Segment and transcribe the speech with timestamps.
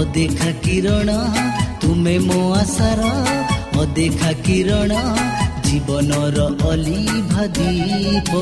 [0.00, 1.10] ଅଦେଖା କିରଣ
[1.80, 3.00] ତୁମେ ମୋ ଆଶାର
[3.82, 4.92] ଅଦେଖା କିରଣ
[5.66, 6.36] ଜୀବନର
[6.72, 8.32] ଅଲିଭା ଦୀପ।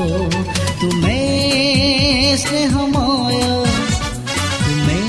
[0.80, 1.20] ତୁମେ
[2.42, 3.36] ସ୍ନେହମୟ
[4.64, 5.00] ତୁମେ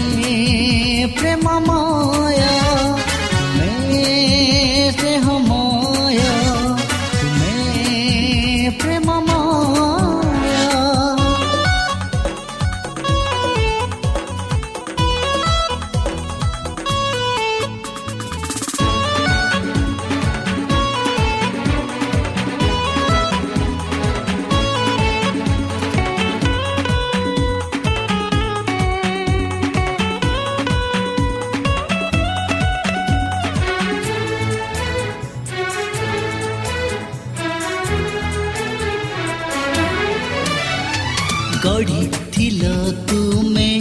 [1.18, 2.27] ପ୍ରେମମୟ
[41.63, 42.63] ଗଢ଼ିଥିଲ
[43.09, 43.72] ତୁମେ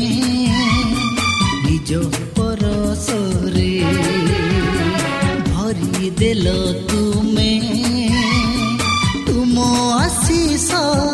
[1.65, 1.91] ନିଜ
[2.37, 3.73] ପରଶରେ
[5.51, 6.47] ଭରିଦେଲ
[6.91, 7.53] ତୁମେ
[9.27, 9.57] ତୁମ
[10.05, 11.06] ଆଶିଷରେ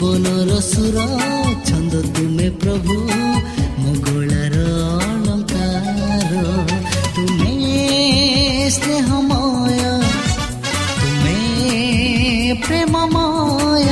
[0.00, 1.02] ଜୀବନର ସୁର
[1.66, 2.94] ଛନ୍ଦ ତୁମେ ପ୍ରଭୁ
[3.80, 4.62] ମଙ୍ଗଳାର
[5.08, 6.44] ଅଳଙ୍କାର
[7.16, 7.52] ତୁମେ
[8.76, 9.82] ସ୍ନେହମୟ
[11.00, 11.36] ତୁମେ
[12.64, 13.86] ପ୍ରେମମୟ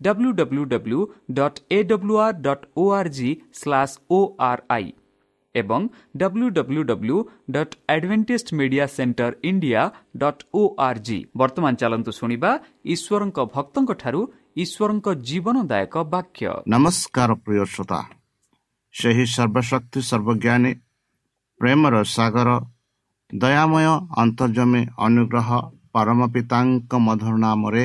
[0.00, 1.00] W W W
[1.38, 4.92] dot A W R dot O R G slash O R I
[5.54, 7.16] ଏବଂ W W W
[7.50, 9.82] dot Adventist Media Centre India
[10.16, 12.50] dot O R G ବର୍ତ୍ତମାନ ଚାଲନ୍ତୁ ଶୁଣିବା
[12.94, 14.20] ଈଶ୍ୱରଙ୍କ ଭକ୍ତଙ୍କଠାରୁ
[14.56, 18.00] ଈଶ୍ୱରଙ୍କ ଜୀବନଦାୟକ ବାକ୍ୟ। ନମସ୍କାର ପ୍ରିୟ ଶ୍ରୋତା।
[18.94, 20.72] ସେହି ସର୍ବଶକ୍ତି ସର୍ବଜ୍ଞାନୀ
[21.60, 22.48] ପ୍ରେମର ସାଗର
[23.30, 23.86] ଦୟାମୟ
[24.22, 25.48] ଅନ୍ତର୍ଜମୀ ଅନୁଗ୍ରହ
[25.94, 27.84] ପରମ ପିତାଙ୍କ ମଧୁର ନାମରେ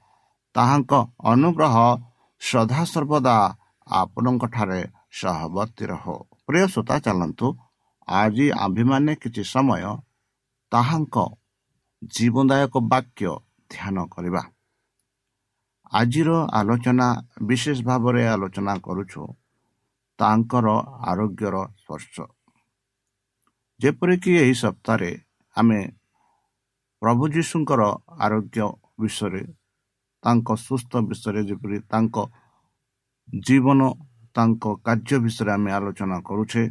[0.55, 0.91] ତାହାଙ୍କ
[1.23, 1.75] ଅନୁଗ୍ରହ
[2.41, 3.35] ସଦାସର୍ବଦା
[3.87, 4.81] ଆପଣଙ୍କଠାରେ
[5.19, 6.05] ସହବର୍ତ୍ତୀ ରହ।
[6.47, 7.47] ପ୍ରିୟ ଶ୍ରୋତା ଚାଲନ୍ତୁ।
[8.07, 9.83] ଆଜି ଆମ୍ଭେମାନେ କିଛି ସମୟ
[10.71, 11.15] ତାହାଙ୍କ
[12.13, 13.29] ଜୀବନଦାୟକ ବାକ୍ୟ
[13.71, 14.41] ଧ୍ୟାନ କରିବା।
[15.91, 17.07] ଆଜିର ଆଲୋଚନା
[17.41, 19.21] ବିଶେଷ ଭାବରେ ଆଲୋଚନା କରୁଛୁ
[20.19, 20.67] ତାଙ୍କର
[21.11, 22.15] ଆରୋଗ୍ୟର ସ୍ପର୍ଶ।
[23.79, 25.11] ଯେପରିକି ଏହି ସପ୍ତାହରେ
[25.57, 25.79] ଆମେ
[27.01, 27.81] ପ୍ରଭୁ ଯୀଶୁଙ୍କର
[28.19, 28.59] ଆରୋଗ୍ୟ
[28.99, 29.43] ବିଷୟରେ
[30.23, 32.15] ତାଙ୍କ ସୁସ୍ଥ ବିଷୟରେ ଯେପରି ତାଙ୍କ
[33.47, 33.81] ଜୀବନ
[34.35, 36.63] ତାଙ୍କ କାର୍ଯ୍ୟ ବିଷୟରେ ଆମେ ଆଲୋଚନା କରୁଛେ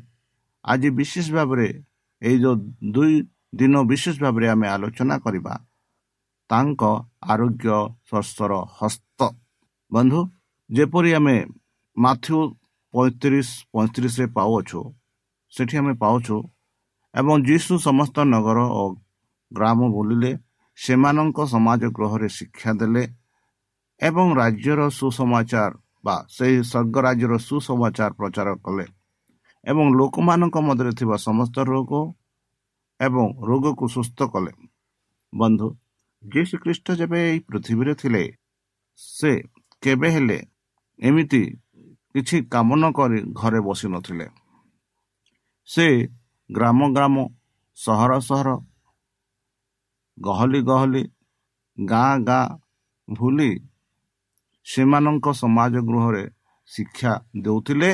[0.64, 1.69] ଆଜି ବିଶେଷ ଭାବରେ
[2.23, 2.56] ଏଇ ଯେଉଁ
[2.94, 3.14] ଦୁଇ
[3.61, 5.55] ଦିନ ବିଶେଷ ଭାବରେ ଆମେ ଆଲୋଚନା କରିବା
[6.50, 6.82] ତାଙ୍କ
[7.32, 7.69] ଆରୋଗ୍ୟ
[8.08, 9.20] ସ୍ୱସ୍ଥର ହସ୍ତ।
[9.93, 10.20] ବନ୍ଧୁ
[10.70, 11.37] ଯେପରି ଆମେ
[11.97, 12.38] ମାଥ୍ୟୁ
[12.94, 14.81] ପଇଁତିରିଶ ପଇଁତିରିଶରେ ପାଉଅଛୁ
[15.52, 16.37] ସେଠି ଆମେ ପାଉଛୁ
[17.14, 18.82] ଏବଂ ଯୀଶୁ ସମସ୍ତ ନଗର ଓ
[19.52, 20.32] ଗ୍ରାମ ବୁଲିଲେ
[20.79, 23.02] ସେମାନଙ୍କ ସମାଜ ଗୃହରେ ଶିକ୍ଷା ଦେଲେ
[24.00, 25.73] ଏବଂ ରାଜ୍ୟର ସୁସମାଚାର
[26.05, 28.87] ବା ସେହି ସ୍ୱର୍ଗ ରାଜ୍ୟର ସୁସମାଚାର ପ୍ରଚାର କଲେ
[29.64, 31.93] ଏବଂ ଲୋକମାନଙ୍କ ମଧ୍ୟରେ ଥିବା ସମସ୍ତ ରୋଗ
[33.00, 34.52] ଏବଂ ରୋଗକୁ ସୁସ୍ଥ କଲେ।
[35.32, 35.69] ବନ୍ଧୁ
[36.23, 38.23] ଯୀଶୁ ଖ୍ରୀଷ୍ଟ ଯେବେ ଏହି ପୃଥିବୀରେ ଥିଲେ
[38.99, 39.32] ସେ
[39.82, 40.38] କେବେ ହେଲେ
[40.99, 41.43] ଏମିତି
[42.14, 44.26] କିଛି କାମ ନ କରି ଘରେ ବସିନଥିଲେ
[45.69, 45.87] ସେ
[46.50, 47.14] ଗ୍ରାମ ଗ୍ରାମ
[47.79, 48.49] ସହର ସହର
[50.19, 51.02] ଗହଲି ଗହଲି
[51.79, 52.47] ଗାଁ ଗାଁ
[53.08, 53.50] ଭୁଲି
[54.67, 56.25] ସେମାନଙ୍କ ସମାଜ ଗୃହରେ
[56.69, 57.12] ଶିକ୍ଷା
[57.45, 57.90] ଦେଉଥିଲେ।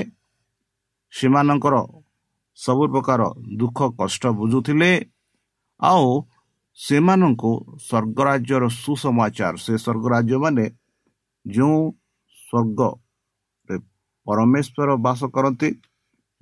[1.12, 1.74] ସେମାନଙ୍କର
[2.58, 3.20] ସବୁ ପ୍ରକାର
[3.60, 4.90] ଦୁଃଖ କଷ୍ଟ ବୁଝୁଥିଲେ।
[5.80, 6.08] ଆଉ
[6.78, 10.66] ସେମାନଙ୍କୁ ସ୍ୱର୍ଗରାଜ୍ୟର ସୁସମାଚାର ସେ ସ୍ୱର୍ଗରାଜ୍ୟ ମାନେ
[11.46, 11.80] ଯେଉଁ
[12.38, 13.76] ସ୍ୱର୍ଗରେ
[14.26, 15.68] ପରମେଶ୍ୱର ବାସ କରନ୍ତି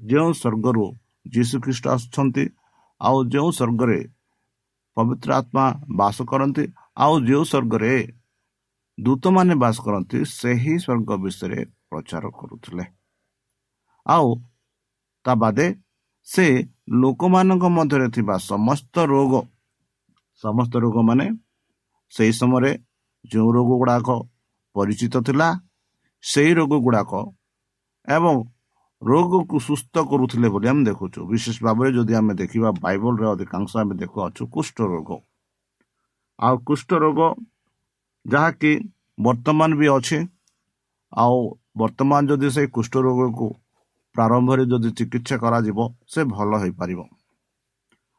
[0.00, 0.84] ଯେଉଁ ସ୍ୱର୍ଗରୁ
[1.34, 2.44] ଯୀଶୁଖ୍ରୀଷ୍ଟ ଆସୁଛନ୍ତି
[3.00, 4.00] ଆଉ ଯେଉଁ ସ୍ୱର୍ଗରେ
[4.96, 5.66] ପବିତ୍ର ଆତ୍ମା
[6.00, 6.64] ବାସ କରନ୍ତି
[6.96, 7.94] ଆଉ ଯେଉଁ ସ୍ୱର୍ଗରେ
[8.98, 11.60] ଦୂତମାନେ ବାସ କରନ୍ତି ସେହି ସ୍ୱର୍ଗ ବିଷୟରେ
[11.90, 12.84] ପ୍ରଚାର କରୁଥିଲେ।
[14.06, 14.28] ଆଉ
[15.24, 15.66] ତା ବାଦେ
[16.26, 16.46] ସେ
[17.02, 19.32] ଲୋକମାନଙ୍କ ମଧ୍ୟରେ ଥିବା ସମସ୍ତ ରୋଗ
[20.44, 21.26] ସମସ୍ତ ରୋଗ ମାନେ
[22.12, 22.70] ସେହି ସମୟରେ
[23.24, 24.08] ଯେଉଁ ରୋଗ ଗୁଡ଼ାକ
[24.76, 25.48] ପରିଚିତ ଥିଲା
[26.24, 27.12] ସେହି ରୋଗ ଗୁଡ଼ାକ
[28.08, 28.34] ଏବଂ
[29.02, 34.42] ରୋଗକୁ ସୁସ୍ଥ କରୁଥିଲେ ବୋଲି ଆମେ ଦେଖୁଛୁ। ବିଶେଷ ଭାବରେ ଯଦି ଆମେ ଦେଖିବା ବାଇବଲରେ ଅଧିକାଂଶ ଆମେ ଦେଖୁଅଛୁ
[34.54, 35.10] କୁଷ୍ଠ ରୋଗ
[36.38, 37.20] ଆଉ କୁଷ୍ଠ ରୋଗ
[38.26, 38.72] ଯାହାକି
[39.18, 40.18] ବର୍ତ୍ତମାନ ବି ଅଛି
[41.12, 41.38] ଆଉ
[41.76, 43.48] ବର୍ତ୍ତମାନ ଯଦି ସେଇ କୁଷ୍ଠ ରୋଗକୁ
[44.14, 45.78] ପ୍ରାରମ୍ଭରେ ଯଦି ଚିକିତ୍ସା କରାଯିବ
[46.12, 47.00] ସେ ଭଲ ହେଇପାରିବ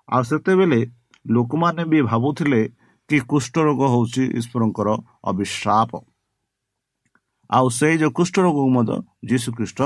[0.09, 0.79] ଆଉ ସେତେବେଳେ
[1.25, 2.61] ଲୋକମାନେ ବି ଭାବୁଥିଲେ
[3.09, 4.89] କି କୁଷ୍ଠ ରୋଗ ହେଉଛି ଈଶ୍ୱରଙ୍କର
[5.23, 5.91] ଅବିଶ୍ରାପ।
[7.49, 8.95] ଆଉ ସେଇ ଯେଉଁ କୁଷ୍ଠ ରୋଗକୁ ମଧ୍ୟ
[9.29, 9.79] ଯୀଶୁ ଖ୍ରୀଷ୍ଟ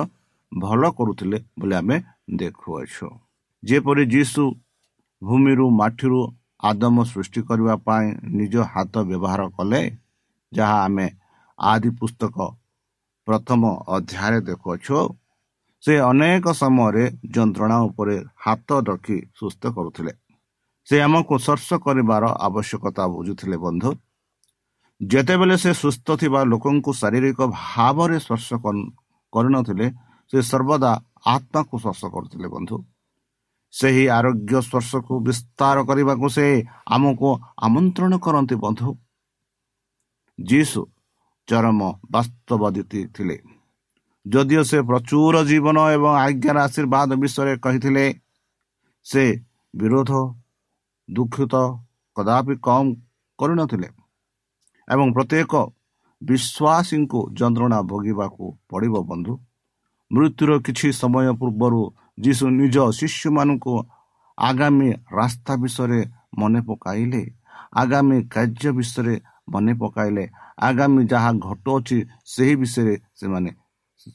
[0.52, 1.98] ଭଲ କରୁଥିଲେ ବୋଲି ଆମେ
[2.40, 3.08] ଦେଖୁଅଛୁ।
[3.64, 4.44] ଯେପରି ଯୀଶୁ
[5.22, 6.22] ଭୂମିରୁ ମାଟିରୁ
[6.64, 8.08] ଆଦମ ସୃଷ୍ଟି କରିବା ପାଇଁ
[8.38, 9.82] ନିଜ ହାତ ବ୍ୟବହାର କଲେ
[10.54, 11.08] ଯାହା ଆମେ
[11.60, 12.38] ଆଦି ପୁସ୍ତକ
[13.28, 13.62] ପ୍ରଥମ
[13.96, 14.98] ଅଧ୍ୟାୟରେ ଦେଖୁଅଛୁ।
[15.84, 17.04] ସେ ଅନେକ ସମୟରେ
[17.36, 20.14] ଯନ୍ତ୍ରଣା ଉପରେ ହାତ ରଖି ସୁସ୍ଥ କରୁଥିଲେ।
[20.88, 23.90] ସେ ଆମକୁ ସ୍ପର୍ଶ କରିବାର ଆବଶ୍ୟକତା ବୁଝୁଥିଲେ ବନ୍ଧୁ।
[25.02, 28.50] ଯେତେବେଳେ ସେ ସୁସ୍ଥ ଥିବା ଲୋକଙ୍କୁ ଶାରୀରିକ ଭାବରେ ସ୍ପର୍ଶ
[29.34, 29.88] କରିନଥିଲେ
[30.34, 30.92] ସେ ସର୍ବଦା
[31.34, 32.76] ଆତ୍ମାକୁ ସ୍ପର୍ଶ କରୁଥିଲେ ବନ୍ଧୁ।
[33.74, 36.46] ସେହି ଆରୋଗ୍ୟ ସ୍ପର୍ଶକୁ ବିସ୍ତାର କରିବାକୁ ସେ
[36.96, 37.30] ଆମକୁ
[37.66, 38.90] ଆମନ୍ତ୍ରଣ କରନ୍ତି ବନ୍ଧୁ।
[40.40, 40.82] ଯୀଶୁ
[41.48, 41.80] ଚରମ
[42.12, 43.38] ବାସ୍ତବଦିତି ଥିଲେ।
[44.26, 48.06] ଯଦିଓ ସେ ପ୍ରଚୁର ଜୀବନ ଏବଂ ଆଜ୍ଞାର ଆଶୀର୍ବାଦ ବିଷୟରେ କହିଥିଲେ
[49.06, 49.24] ସେ
[49.74, 50.12] ବିରୋଧ
[51.10, 51.56] ଦୁଃଖିତ
[52.18, 52.90] କଦାପି କମ୍
[53.40, 53.90] କରିନଥିଲେ
[54.88, 55.54] ଏବଂ ପ୍ରତ୍ୟେକ
[56.22, 59.34] ବିଶ୍ୱାସୀଙ୍କୁ ଯନ୍ତ୍ରଣା ଭୋଗିବାକୁ ପଡ଼ିବ ବନ୍ଧୁ।
[60.12, 61.82] ମୃତ୍ୟୁର କିଛି ସମୟ ପୂର୍ବରୁ
[62.20, 63.74] ଯୀଶୁ ନିଜ ଶିଶୁମାନଙ୍କୁ
[64.38, 66.02] ଆଗାମୀ ରାସ୍ତା ବିଷୟରେ
[66.40, 67.24] ମନେ ପକାଇଲେ।
[67.74, 69.16] ଆଗାମୀ କାର୍ଯ୍ୟ ବିଷୟରେ
[69.52, 70.24] ମନେ ପକାଇଲେ।
[70.60, 73.52] ଆଗାମୀ ଯାହା ଘଟୁଅଛି ସେହି ବିଷୟରେ ସେମାନେ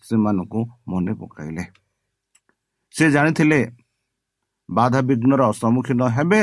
[0.08, 1.64] ସେମାନଙ୍କୁ ମନେ ପକାଇଲେ।
[2.94, 3.60] ସେ ଜାଣିଥିଲେ
[4.68, 6.42] ବାଧାବିଘ୍ନର ସମ୍ମୁଖୀନ ହେବେ?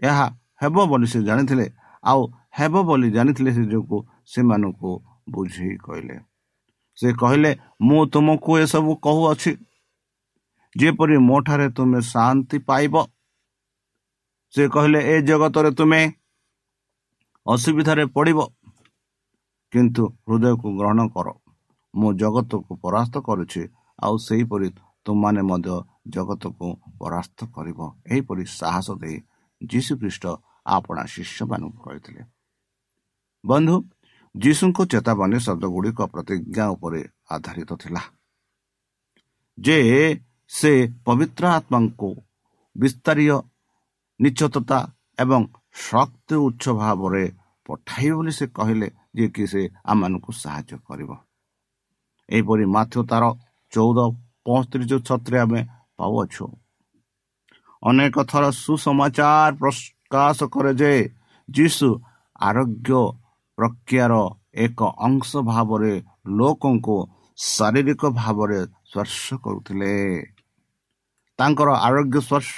[0.00, 0.26] ଏହା
[0.62, 1.66] ହେବ ବୋଲି ସେ ଜାଣିଥିଲେ।
[2.04, 2.20] ଆଉ
[2.58, 3.98] ହେବ ବୋଲି ଜାଣିଥିଲେ ସେ ଯୋଗୁଁ
[4.32, 4.90] ସେମାନଙ୍କୁ
[5.32, 6.16] ବୁଝେଇ କହିଲେ।
[6.98, 7.50] ସେ କହିଲେ
[7.86, 9.52] ମୁଁ ତୁମକୁ ଏସବୁ କହୁଅଛି।
[10.76, 12.94] ଯେପରି ମୋ ଠାରେ ତୁମେ ଶାନ୍ତି ପାଇବ
[14.54, 16.00] ସେ କହିଲେ ଏ ଜଗତରେ ତୁମେ
[17.46, 18.38] ଅସୁବିଧାରେ ପଡ଼ିବ
[19.72, 21.28] କିନ୍ତୁ ହୃଦୟକୁ ଗ୍ରହଣ କର
[21.94, 23.62] ମୁଁ ଜଗତକୁ ପରାସ୍ତ କରୁଛି
[23.98, 24.68] ଆଉ ସେହିପରି
[25.04, 25.74] ତୁମମାନେ ମଧ୍ୟ
[26.14, 26.66] ଜଗତକୁ
[27.00, 27.78] ପରାସ୍ତ କରିବ
[28.12, 29.16] ଏହିପରି ସାହସ ଦେଇ
[29.60, 30.24] ଯୀଶୁଖ୍ରୀଷ୍ଟ
[30.66, 32.22] ଆପଣା ଶିଷ୍ୟମାନଙ୍କୁ କହିଥିଲେ।
[33.44, 33.76] ବନ୍ଧୁ
[34.34, 37.00] ଯୀଶୁଙ୍କ ଚେତାବନୀ ଶବ୍ଦ ଗୁଡ଼ିକ ପ୍ରତିଜ୍ଞା ଉପରେ
[37.34, 38.02] ଆଧାରିତ ଥିଲା।
[39.58, 39.76] ଯେ
[40.50, 40.72] ସେ
[41.06, 42.08] ପବିତ୍ର ଆତ୍ମାଙ୍କୁ
[42.76, 43.36] ବିସ୍ତାରୀୟ
[44.20, 44.78] ନିଶ୍ଚତତା
[45.18, 45.42] ଏବଂ
[45.74, 47.24] ଶକ୍ତି ଉଚ୍ଚ ଭାବରେ
[47.66, 51.10] ପଠାଇବ ବୋଲି ସେ କହିଲେ ଯେ କି ସେ ଆମମାନଙ୍କୁ ସାହାଯ୍ୟ କରିବ।
[52.28, 53.24] ଏହିପରି ମାଥ୍ୟ ତାର
[53.72, 53.98] ଚଉଦ
[54.44, 55.60] ପଞ୍ଚତିରିଶ ଛତ୍ରରେ ଆମେ
[55.98, 56.44] ପାଉଅଛୁ।
[57.82, 60.92] ଅନେକ ଥର ସୁସମାଚାର ପ୍ରକାଶ କରେ ଯେ
[61.48, 61.88] ଯୀଶୁ
[62.40, 62.90] ଆରୋଗ୍ୟ
[63.58, 64.12] ପ୍ରକ୍ରିୟାର
[64.64, 65.94] ଏକ ଅଂଶ ଭାବରେ
[66.38, 66.96] ଲୋକଙ୍କୁ
[67.38, 68.60] ଶାରୀରିକ ଭାବରେ
[68.90, 69.94] ସ୍ପର୍ଶ କରୁଥିଲେ।
[71.38, 72.56] ତାଙ୍କର ଆରୋଗ୍ୟ ସ୍ପର୍ଶ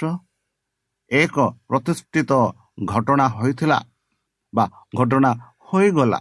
[1.11, 1.37] ଏକ
[1.69, 2.33] ପ୍ରତିଷ୍ଠିତ
[2.79, 3.79] ଘଟଣା ହୋଇଥିଲା
[4.55, 4.65] ବା
[4.99, 5.31] ଘଟଣା
[5.69, 6.21] ହୋଇଗଲା।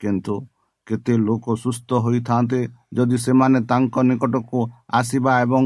[0.00, 0.34] କିନ୍ତୁ
[0.86, 2.60] କେତେ ଲୋକ ସୁସ୍ଥ ହୋଇଥାନ୍ତେ
[2.96, 4.58] ଯଦି ସେମାନେ ତାଙ୍କ ନିକଟକୁ
[4.98, 5.62] ଆସିବା ଏବଂ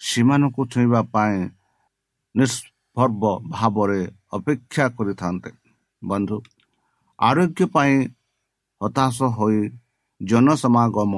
[0.00, 1.36] ସେମାନଙ୍କୁ ଛୁଇଁବା ପାଇଁ
[2.34, 3.22] ନିଷ୍ପର୍ବ
[3.54, 4.00] ଭାବରେ
[4.32, 5.50] ଅପେକ୍ଷା କରିଥାନ୍ତେ।
[6.02, 6.36] ବନ୍ଧୁ
[7.18, 7.94] ଆରୋଗ୍ୟ ପାଇଁ
[8.80, 9.60] ହତାଶ ହୋଇ
[10.20, 11.12] ଜନସମାଗମ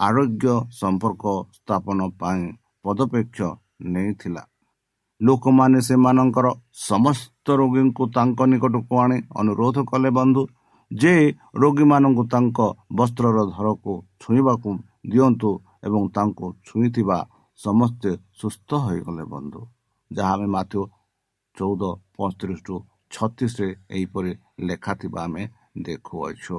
[0.00, 0.46] ଆରୋଗ୍ୟ
[0.80, 1.24] ସମ୍ପର୍କ
[1.56, 2.42] ସ୍ଥାପନ ପାଇଁ
[2.84, 3.38] ପଦପେକ୍ଷ
[3.92, 4.42] ନେଇଥିଲା।
[5.20, 6.46] ଲୋକମାନେ ସେମାନଙ୍କର
[6.88, 10.42] ସମସ୍ତ ରୋଗୀଙ୍କୁ ତାଙ୍କ ନିକଟକୁ ଆଣି ଅନୁରୋଧ କଲେ ବନ୍ଧୁ
[10.90, 11.14] ଯେ
[11.62, 12.58] ରୋଗୀମାନଙ୍କୁ ତାଙ୍କ
[12.98, 14.68] ବସ୍ତ୍ରର ଧରକୁ ଛୁଇଁବାକୁ
[15.10, 15.50] ଦିଅନ୍ତୁ
[15.86, 17.18] ଏବଂ ତାଙ୍କୁ ଛୁଇଁଥିବା
[17.58, 19.60] ସମସ୍ତେ ସୁସ୍ଥ ହୋଇଗଲେ ବନ୍ଧୁ।
[20.10, 20.80] ଯାହା ଆମେ ମାଥ୍ୟ
[21.56, 21.82] ଚଉଦ
[22.16, 22.74] ପଞ୍ଚତିରିଶ ଟୁ
[23.10, 24.32] ଛତିଶରେ ଏହିପରି
[24.66, 25.42] ଲେଖାଥିବା ଆମେ
[25.86, 26.58] ଦେଖୁଅଛୁ।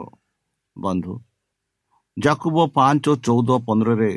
[0.75, 1.13] ବନ୍ଧୁ
[2.17, 4.11] ଜାକୁବ ପାଞ୍ଚ ଚଉଦ ପନ୍ଦରରେ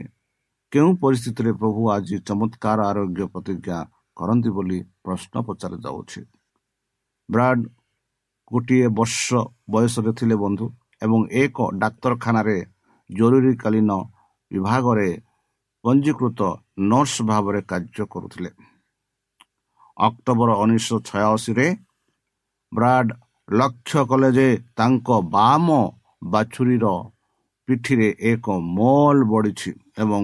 [0.73, 3.79] କେଉଁ ପରିସ୍ଥିତିରେ ପ୍ରଭୁ ଆଜି ଚମତ୍କାର ଆରୋଗ୍ୟ ପ୍ରତିଜ୍ଞା
[4.17, 6.21] କରନ୍ତି ବୋଲି ପ୍ରଶ୍ନ ପଚାରି ଯାଉଛି?
[7.29, 7.59] ବ୍ରାଡ
[8.51, 9.27] ଗୋଟିଏ ବର୍ଷ
[9.71, 10.67] ବୟସରେ ଥିଲେ ବନ୍ଧୁ
[11.03, 12.59] ଏବଂ ଏକ ଡାକ୍ତରଖାନାରେ
[13.11, 13.91] ଜରୁରୀକାଳୀନ
[14.51, 15.09] ବିଭାଗରେ
[15.85, 16.41] ପଞ୍ଜୀକୃତ
[16.91, 18.51] ନର୍ସ ଭାବରେ କାର୍ଯ୍ୟ କରୁଥିଲେ।
[19.97, 21.67] ଅକ୍ଟୋବର ଉଣେଇଶହ ଛୟାଅଶୀରେ
[22.73, 23.07] ବ୍ରାଡ
[23.49, 25.67] ଲକ୍ଷ୍ୟ କଲେ ଯେ ତାଙ୍କ ବାମ
[26.25, 26.87] ବାଛୁରୀର
[27.69, 30.23] ପିଠିରେ ଏକ ମଲ ବଢ଼ିଛି ଏବଂ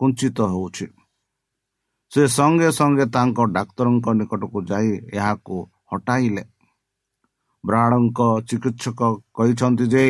[0.00, 0.86] କୁଞ୍ଚିତ ହେଉଛି।
[2.12, 5.56] ସେ ସଙ୍ଗେ ସଙ୍ଗେ ତାଙ୍କ ଡାକ୍ତରଙ୍କ ନିକଟକୁ ଯାଇ ଏହାକୁ
[5.92, 6.42] ହଟାଇଲେ।
[7.64, 9.00] ବ୍ରାଡଙ୍କ ଚିକିତ୍ସକ
[9.36, 10.04] କହିଛନ୍ତି ଯେ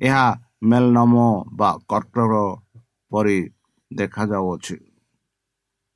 [0.00, 0.24] ଏହା
[0.70, 1.14] ମେଲନମ
[1.58, 2.32] ବା କର୍କଟ
[3.12, 3.38] ପରି
[3.90, 4.76] ଦେଖାଯାଉଅଛି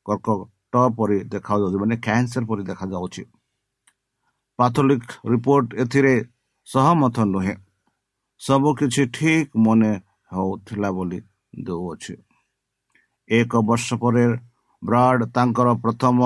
[0.06, 3.22] କର୍କଟ ପରି ଦେଖାଯାଉଛି ମାନେ କ୍ୟାନ୍ସର ପରି ଦେଖାଯାଉଛି।
[4.58, 6.14] ପାଥୋଲିକ ରିପୋର୍ଟ ଏଥିରେ
[6.68, 7.54] ସହମତ ନୁହେଁ।
[8.40, 9.92] ସବୁ କିଛି ଠିକ ମନେ
[10.30, 11.18] ହେଉଥିଲା ବୋଲି
[11.66, 12.14] ଦେଉଅଛି
[13.30, 14.24] ଏକ ବର୍ଷ ପରେ
[14.82, 16.18] ବ୍ରାଡ ତାଙ୍କର ପ୍ରଥମ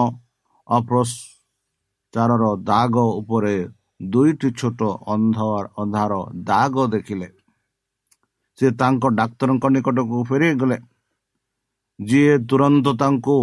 [2.12, 3.55] ଅପ୍ରଚାରର ଦାଗ ଉପରେ
[4.11, 4.81] ଦୁଇଟି ଛୋଟ
[5.79, 6.14] ଅନ୍ଧାର
[6.45, 7.29] ଦାଗ ଦେଖିଲେ
[8.59, 10.79] ସେ ତାଙ୍କ ଡାକ୍ତରଙ୍କ ନିକଟକୁ ଫେରିଗଲେ
[11.99, 13.37] ଯିଏ ତୁରନ୍ତ ତାଙ୍କୁ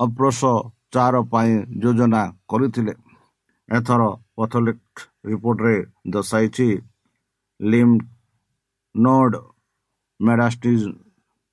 [0.00, 2.94] ଅପ୍ରଚାର ପାଇଁ ଯୋଜନା କରିଥିଲେ
[3.68, 4.02] ଏଥର
[4.36, 4.80] ପଥଲିକ
[5.26, 5.76] ରିପୋର୍ଟରେ
[6.10, 6.68] ଦର୍ଶାଇଛି
[7.60, 7.94] ଲିମ୍
[8.94, 9.32] ନୋଡ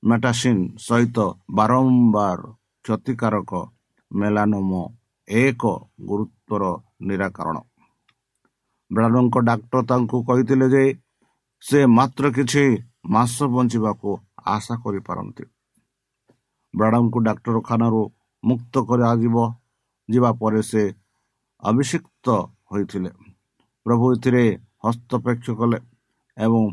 [0.04, 1.18] ମେଟାସିନ୍ ସହିତ
[1.52, 2.42] ବାରମ୍ବାର
[2.86, 3.52] କ୍ଷତିକାରକ
[4.12, 4.72] ମେଲାନୋମ
[5.32, 5.64] ଏକ
[6.08, 6.64] ଗୁରୁତ୍ୱର
[7.08, 7.58] ନିରାକରଣ
[8.92, 10.84] ବ୍ରାଡଙ୍କ ଡାକ୍ତର ତାଙ୍କୁ କହିଥିଲେ ଯେ
[11.64, 12.64] ସେ ମାତ୍ର କିଛି
[13.10, 14.10] ମାସ ବଞ୍ଚିବାକୁ
[14.54, 15.44] ଆଶା କରିପାରନ୍ତି
[16.74, 18.02] ବ୍ରାଡ଼ଙ୍କୁ ଡାକ୍ତରଖାନାରୁ
[18.44, 19.38] ମୁକ୍ତ କରାଯିବ
[20.10, 20.84] ଯିବା ପରେ ସେ
[21.64, 22.28] ଅଭିଷିକ୍ତ
[22.72, 23.12] ହୋଇଥିଲେ
[23.86, 24.44] ପ୍ରଭୁ ଏଥିରେ
[24.84, 25.80] ହସ୍ତପେକ୍ଷ କଲେ
[26.38, 26.64] ଏବଂ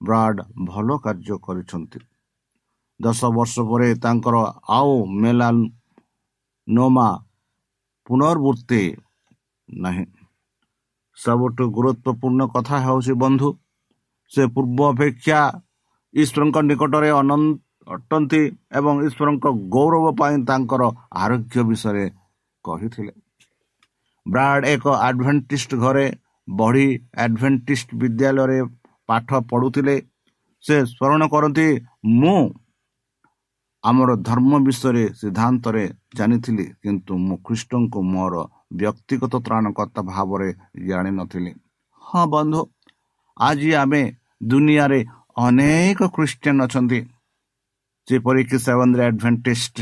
[0.00, 1.98] ବ୍ରାଡ୍ ଭଲ କାର୍ଯ୍ୟ କରିଛନ୍ତି
[3.00, 4.36] ଦଶ ବର୍ଷ ପରେ ତାଙ୍କର
[4.70, 5.56] ଆଉ ମେଲାନ
[6.68, 7.08] ନୋମା
[8.06, 8.82] ପୁନର୍ବୃତ୍ତି
[9.68, 10.04] ନାହିଁ।
[11.18, 13.48] ସବୁଠୁ ଗୁରୁତ୍ୱପୂର୍ଣ୍ଣ କଥା ହେଉଛି ବନ୍ଧୁ
[14.32, 15.40] ସେ ପୂର୍ବ ଅପେକ୍ଷା
[16.14, 17.10] ଈଶ୍ୱରଙ୍କ ନିକଟରେ
[17.94, 18.42] ଅଟନ୍ତି
[18.78, 19.44] ଏବଂ ଈଶ୍ୱରଙ୍କ
[19.74, 20.82] ଗୌରବ ପାଇଁ ତାଙ୍କର
[21.22, 22.04] ଆରୋଗ୍ୟ ବିଷୟରେ
[22.64, 23.12] କହିଥିଲେ।
[24.26, 26.06] ବ୍ରାଡ୍ ଏକ ଆଡଭେଣ୍ଟିଷ୍ଟ ଘରେ
[26.48, 26.86] ବଢ଼ି
[27.24, 28.58] ଆଡଭେଣ୍ଟିଷ୍ଟ ବିଦ୍ୟାଳୟରେ
[29.08, 29.96] ପାଠ ପଢ଼ୁଥିଲେ।
[30.64, 31.66] ସେ ସ୍ମରଣ କରନ୍ତି
[32.20, 32.40] ମୁଁ
[33.84, 35.84] ଆମର ଧର୍ମ ବିଷୟରେ ସିଦ୍ଧାନ୍ତରେ
[36.18, 38.34] ଜାଣିଥିଲି କିନ୍ତୁ ମୁଁ ଖ୍ରୀଷ୍ଟଙ୍କୁ ମୋର
[38.80, 40.48] ବ୍ୟକ୍ତିଗତ ତ୍ରାଣକର୍ତ୍ତା ଭାବରେ
[40.88, 41.52] ଜାଣିନଥିଲି।
[42.02, 42.60] ହଁ ବନ୍ଧୁ
[43.36, 44.02] ଆଜି ଆମେ
[44.50, 45.00] ଦୁନିଆରେ
[45.46, 47.00] ଅନେକ ଖ୍ରୀଷ୍ଟିଆନ ଅଛନ୍ତି।
[48.08, 49.76] ଯେପରିକି ସେଭେନ୍ରେ ଆଡ଼ଭେଣ୍ଟିଷ୍ଟ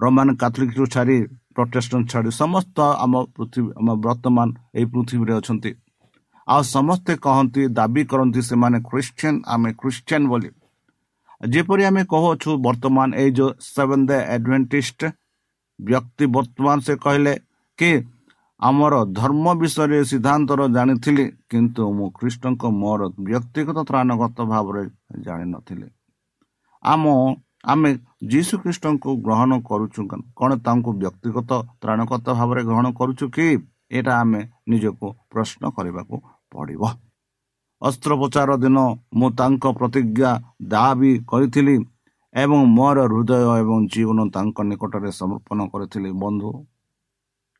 [0.00, 1.18] ରୋମାନ କାଥଲିକରୁ ଛାଡ଼ି
[1.56, 5.70] ପ୍ରଟେଷ୍ଟ ଛାଡ଼ି ସମସ୍ତ ଆମ ପୃଥିବୀ ଆମ ବର୍ତ୍ତମାନ ଏହି ପୃଥିବୀରେ ଅଛନ୍ତି।
[6.48, 10.50] ଆଉ ସମସ୍ତେ କହନ୍ତି ଦାବି କରନ୍ତି ସେମାନେ ଖ୍ରୀଷ୍ଟିଆନ ଆମେ ଖ୍ରୀଷ୍ଟିଆନ ବୋଲି।
[11.40, 15.00] ଯେପରି ଆମେ କହୁଅଛୁ ବର୍ତ୍ତମାନ ଏଇ ଯେଉଁ ସେଭେନ୍ ଦ ଆଡ଼ଭେଣ୍ଟିଷ୍ଟ
[15.78, 17.34] ବ୍ୟକ୍ତି ବର୍ତ୍ତମାନ ସେ କହିଲେ
[17.78, 17.90] କି
[18.60, 24.82] ଆମର ଧର୍ମ ବିଷୟରେ ସିଦ୍ଧାନ୍ତର ଜାଣିଥିଲି କିନ୍ତୁ ମୁଁ ଖ୍ରୀଷ୍ଟଙ୍କ ମୋର ବ୍ୟକ୍ତିଗତ ତ୍ରାଣଗତ ଭାବରେ
[25.26, 25.88] ଜାଣିନଥିଲି।
[26.82, 27.04] ଆମ
[27.72, 27.90] ଆମେ
[28.32, 30.00] ଯୀଶୁ ଖ୍ରୀଷ୍ଟଙ୍କୁ ଗ୍ରହଣ କରୁଛୁ
[30.38, 30.50] କ'ଣ?
[30.66, 31.50] ତାଙ୍କୁ ବ୍ୟକ୍ତିଗତ
[31.82, 33.46] ତ୍ରାଣକର୍ତ୍ତା ଭାବରେ ଗ୍ରହଣ କରୁଛୁ କି?
[33.90, 36.16] ଏଇଟା ଆମେ ନିଜକୁ ପ୍ରଶ୍ନ କରିବାକୁ
[36.52, 36.82] ପଡ଼ିବ।
[37.82, 38.78] ଅସ୍ତ୍ରୋପଚାର ଦିନ
[39.18, 40.30] ମୁଁ ତାଙ୍କ ପ୍ରତିଜ୍ଞା
[40.72, 41.76] ଦାବି କରିଥିଲି
[42.34, 46.50] ଏବଂ ମୋର ହୃଦୟ ଏବଂ ଜୀବନ ତାଙ୍କ ନିକଟରେ ସମର୍ପଣ କରିଥିଲି। ବନ୍ଧୁ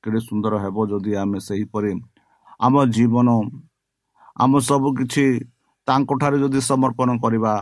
[0.05, 1.93] କେତେ ସୁନ୍ଦର ହେବ ଯଦି ଆମେ ସେହିପରି
[2.61, 3.29] ଆମ ଜୀବନ
[4.37, 5.25] ଆମ ସବୁ କିଛି
[5.89, 7.55] ତାଙ୍କଠାରେ ଯଦି ସମର୍ପଣ କରିବା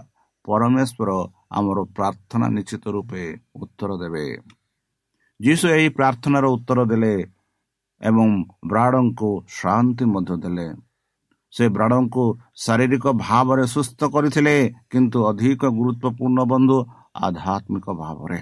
[0.45, 1.11] ପରମେଶ୍ୱର
[1.59, 3.23] ଆମର ପ୍ରାର୍ଥନା ନିଶ୍ଚିତ ରୂପେ
[3.62, 4.27] ଉତ୍ତର ଦେବେ।
[5.40, 7.14] ଯୀଶୁ ଏହି ପ୍ରାର୍ଥନାର ଉତ୍ତର ଦେଲେ
[8.01, 8.29] ଏବଂ
[8.71, 10.67] ବ୍ରାଡ଼ଙ୍କୁ ଶାନ୍ତି ମଧ୍ୟ ଦେଲେ।
[11.55, 12.25] ସେ ବ୍ରାଡ଼ଙ୍କୁ
[12.64, 14.57] ଶାରୀରିକ ଭାବରେ ସୁସ୍ଥ କରିଥିଲେ
[14.90, 16.79] କିନ୍ତୁ ଅଧିକ ଗୁରୁତ୍ୱପୂର୍ଣ୍ଣ ବନ୍ଧୁ
[17.27, 18.40] ଆଧ୍ୟାତ୍ମିକ ଭାବରେ।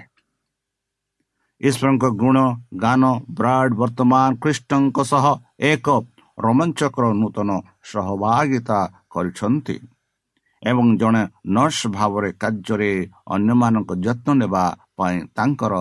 [1.61, 2.37] ଈଶ୍ୱରଙ୍କ ଗୁଣ
[2.83, 3.01] ଗାନ
[3.37, 5.25] ବ୍ରାଡ୍ ବର୍ତ୍ତମାନ ଖ୍ରୀଷ୍ଟଙ୍କ ସହ
[5.71, 5.87] ଏକ
[6.37, 7.49] ରୋମାଞ୍ଚକର ନୂତନ
[7.91, 8.79] ସହଭାଗିତା
[9.13, 9.75] କରିଛନ୍ତି
[10.63, 11.23] ଏବଂ ଜଣେ
[11.55, 12.91] ନର୍ସ ଭାବରେ କାର୍ଯ୍ୟରେ
[13.35, 14.63] ଅନ୍ୟମାନଙ୍କ ଯତ୍ନ ନେବା
[14.97, 15.73] ପାଇଁ ତାଙ୍କର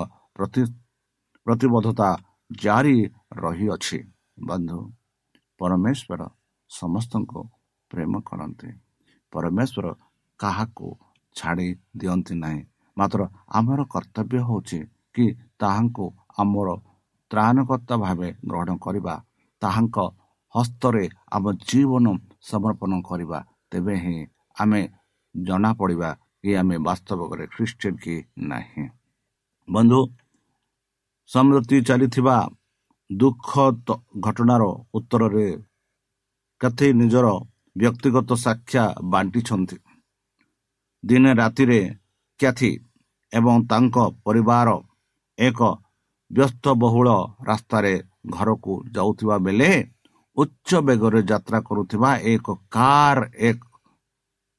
[1.46, 2.08] ପ୍ରତିବଦ୍ଧତା
[2.50, 2.96] ଜାରି
[3.42, 3.98] ରହିଅଛି।
[4.48, 4.78] ବନ୍ଧୁ
[5.60, 6.20] ପରମେଶ୍ୱର
[6.72, 7.40] ସମସ୍ତଙ୍କୁ
[7.90, 8.70] ପ୍ରେମ କରନ୍ତି।
[9.32, 9.86] ପରମେଶ୍ୱର
[10.40, 10.86] କାହାକୁ
[11.36, 12.60] ଛାଡ଼ି ଦିଅନ୍ତି ନାହିଁ।
[12.96, 13.20] ମାତ୍ର
[13.58, 14.78] ଆମର କର୍ତ୍ତବ୍ୟ ହେଉଛି
[15.14, 15.26] କି
[15.60, 16.04] ତାହାଙ୍କୁ
[16.42, 16.68] ଆମର
[17.30, 19.14] ତ୍ରାଣକର୍ତ୍ତା ଭାବେ ଗ୍ରହଣ କରିବା।
[19.62, 19.96] ତାହାଙ୍କ
[20.54, 21.04] ହସ୍ତରେ
[21.34, 22.06] ଆମ ଜୀବନ
[22.50, 23.38] ସମର୍ପଣ କରିବା।
[23.70, 24.18] ତେବେ ହିଁ
[24.56, 24.82] ଆମେ
[25.34, 26.10] ଜଣାପଡ଼ିବା
[26.42, 28.14] କି ଆମେ ବାସ୍ତବରେ ଖ୍ରୀଷ୍ଟିଆନ କି
[28.50, 28.84] ନାହିଁ।
[29.68, 30.00] ବନ୍ଧୁ
[31.30, 32.36] ସମୃଦ୍ଧି ଚାଲିଥିବା
[33.10, 33.50] ଦୁଃଖ
[34.20, 34.62] ଘଟଣାର
[34.94, 35.46] ଉତ୍ତରରେ
[36.62, 37.26] କେତେ ନିଜର
[37.76, 39.76] ବ୍ୟକ୍ତିଗତ ସାକ୍ଷା ବାଣ୍ଟିଛନ୍ତି।
[41.04, 41.80] ଦିନେ ରାତିରେ
[42.40, 42.70] କ୍ୟାଥି
[43.32, 44.68] ଏବଂ ତାଙ୍କ ପରିବାର
[45.38, 45.60] ଏକ
[46.30, 47.08] ବ୍ୟସ୍ତବହୁଳ
[47.48, 47.94] ରାସ୍ତାରେ
[48.30, 49.70] ଘରକୁ ଯାଉଥିବା ବେଳେ
[50.36, 53.60] ଉଚ୍ଚ ବେଗରେ ଯାତ୍ରା କରୁଥିବା ଏକ କାର୍ ଏକ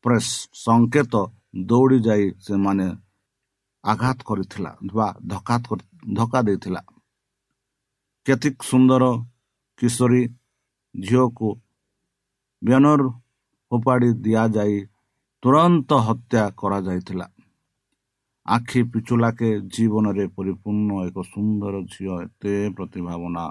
[0.06, 0.34] ପ୍ରେସ୍
[0.66, 1.13] ସଂକେତ
[1.70, 2.88] ଦୌଡ଼ି ଯାଇ ସେମାନେ
[3.84, 6.82] ଆଘାତ କରିଥିଲା ବା ଧକ୍କା ଦେଇଥିଲା।
[8.26, 9.04] କେତେ ସୁନ୍ଦର
[9.80, 10.22] କିଶୋରୀ
[10.96, 11.50] ଝିଅକୁ
[12.63, 13.02] ବ୍ୟାନର
[13.71, 14.76] ଫୋପାଡ଼ି ଦିଆଯାଇ
[15.43, 17.28] ତୁରନ୍ତ ହତ୍ୟା କରାଯାଇଥିଲା।
[18.45, 23.43] ଆଖି ପିଛୁଲାକେ ଜୀବନରେ ପରିପୂର୍ଣ୍ଣ ଏକ ସୁନ୍ଦର ଝିଅ ଏତେ ପ୍ରତିଭାବନା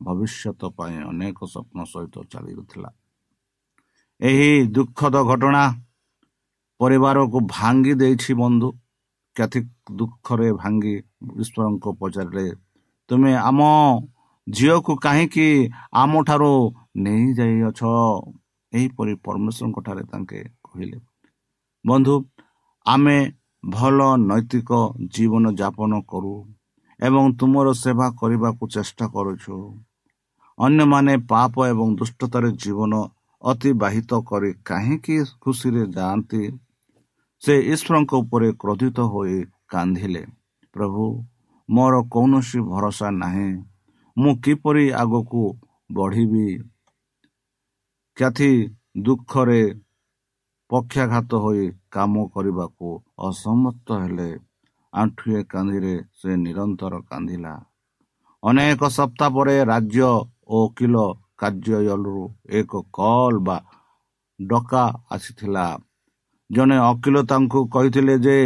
[0.00, 2.90] ଭବିଷ୍ୟତ ପାଇଁ ଅନେକ ସ୍ୱପ୍ନ ସହିତ ଚାଲିଥିଲା
[4.20, 5.64] ଏହି ଦୁଃଖଦ ଘଟଣା
[6.80, 8.68] ପରିବାରକୁ ଭାଙ୍ଗି ଦେଇଛି ବନ୍ଧୁ।
[9.36, 9.60] କେତେ
[9.98, 10.94] ଦୁଃଖରେ ଭାଙ୍ଗି
[11.42, 12.46] ଈଶ୍ୱରଙ୍କୁ ପଚାରିଲେ
[13.10, 13.60] ତୁମେ ଆମ
[14.46, 15.48] ଝିଅକୁ କାହିଁକି
[16.02, 16.52] ଆମଠାରୁ
[17.04, 17.80] ନେଇଯାଇଅଛ?
[18.76, 20.98] ଏହିପରି ପରମେଶ୍ୱରଙ୍କ ଠାରେ ତାଙ୍କେ କହିଲେ
[21.84, 22.14] ବନ୍ଧୁ
[22.86, 23.18] ଆମେ
[23.64, 24.70] ଭଲ ନୈତିକ
[25.14, 26.34] ଜୀବନ ଯାପନ କରୁ
[27.00, 29.56] ଏବଂ ତୁମର ସେବା କରିବାକୁ ଚେଷ୍ଟା କରୁଛୁ।
[30.58, 32.92] ଅନ୍ୟମାନେ ପାପ ଏବଂ ଦୁଷ୍ଟତାରେ ଜୀବନ
[33.42, 36.42] ଅତିବାହିତ କରି କାହିଁକି ଖୁସିରେ ଯାଆନ୍ତି?
[37.42, 39.36] ସେ ଈଶ୍ୱରଙ୍କ ଉପରେ କ୍ରୋଧିତ ହୋଇ
[39.72, 40.22] କାନ୍ଦିଲେ
[40.74, 41.04] ପ୍ରଭୁ
[41.68, 43.50] ମୋର କୌଣସି ଭରସା ନାହିଁ।
[44.16, 45.42] ମୁଁ କିପରି ଆଗକୁ
[45.90, 46.48] ବଢ଼ିବି?
[48.16, 48.50] କ୍ୟାଥି
[49.06, 49.62] ଦୁଃଖରେ
[50.70, 52.92] ପକ୍ଷାଘାତ ହୋଇ କାମ କରିବାକୁ
[53.28, 54.28] ଅସମର୍ଥ ହେଲେ।
[54.92, 57.54] ଆଣ୍ଠୁଏ କାନ୍ଦିରେ ସେ ନିରନ୍ତର କାନ୍ଦିଲା।
[58.42, 60.14] ଅନେକ ସପ୍ତାହ ପରେ ରାଜ୍ୟ ଓ
[60.60, 60.96] ଓକିଲ
[61.40, 62.22] କାର୍ଯ୍ୟାଳୟରୁ
[62.58, 63.56] ଏକ କଲ୍ ବା
[64.40, 65.66] ଡକା ଆସିଥିଲା।
[66.50, 68.38] ଜଣେ ଓକିଲ ତାଙ୍କୁ କହିଥିଲେ ଯେ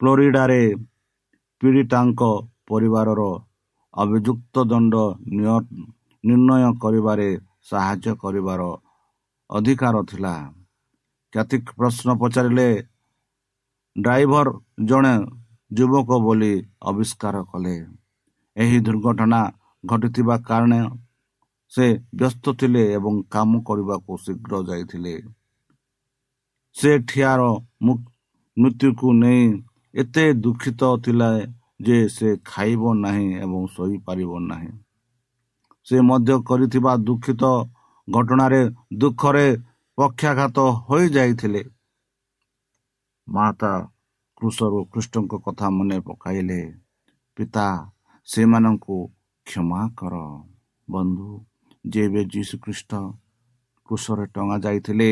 [0.00, 0.62] ଫ୍ଲୋରିଡ଼ାରେ
[1.62, 2.22] ପୀଡ଼ିତାଙ୍କ
[2.68, 3.22] ପରିବାରର
[3.94, 4.94] ଅଭିଯୁକ୍ତ ଦଣ୍ଡ
[6.24, 7.28] ନିର୍ଣ୍ଣୟ କରିବାରେ
[7.68, 8.62] ସାହାଯ୍ୟ କରିବାର
[9.50, 10.34] ଅଧିକାର ଥିଲା।
[11.32, 12.68] କ୍ୟାଥିକ ପ୍ରଶ୍ନ ପଚାରିଲେ
[13.96, 14.48] ଡ୍ରାଇଭର
[14.88, 15.14] ଜଣେ
[15.70, 16.54] ଯୁବକ ବୋଲି
[16.88, 17.76] ଆବିଷ୍କାର କଲେ।
[18.56, 19.40] ଏହି ଦୁର୍ଘଟଣା
[19.84, 20.72] ଘଟିଥିବା କାରଣ
[21.72, 21.86] ସେ
[22.18, 25.14] ବ୍ୟସ୍ତ ଥିଲେ ଏବଂ କାମ କରିବାକୁ ଶୀଘ୍ର ଯାଇଥିଲେ।
[26.76, 27.42] ସେ ଠିଆର
[28.56, 29.44] ମୃତ୍ୟୁକୁ ନେଇ
[29.94, 31.28] ଏତେ ଦୁଃଖିତ ଥିଲା
[31.86, 34.70] ଯେ ସେ ଖାଇବ ନାହିଁ ଏବଂ ଶୋଇପାରିବ ନାହିଁ।
[35.86, 37.44] ସେ ମଧ୍ୟ କରିଥିବା ଦୁଃଖିତ
[38.08, 38.62] ଘଟଣାରେ
[39.00, 39.46] ଦୁଃଖରେ
[39.98, 41.62] ପକ୍ଷାଘାତ ହୋଇଯାଇଥିଲେ।
[43.28, 43.72] ମାତା
[44.36, 46.60] କୃଷରୁ କୃଷ୍ଣଙ୍କ କଥା ମନେ ପକାଇଲେ
[47.36, 47.66] ପିତା
[48.28, 48.96] ସେମାନଙ୍କୁ
[49.46, 50.14] କ୍ଷମା କର।
[50.88, 51.30] ବନ୍ଧୁ
[51.84, 52.92] ଯେବେ ଯୀଶୁଖ୍ରୀଷ୍ଟ
[53.88, 55.10] କୃଷରେ ଟଙ୍ଗା ଯାଇଥିଲେ